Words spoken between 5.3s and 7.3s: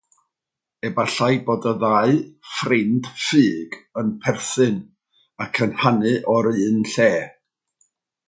ac yn hanu o'r un lle.